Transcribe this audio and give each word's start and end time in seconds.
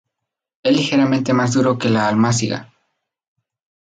Es 0.63 0.73
ligeramente 0.75 1.31
más 1.31 1.53
duro 1.53 1.77
que 1.77 1.87
la 1.91 2.07
almáciga. 2.07 2.73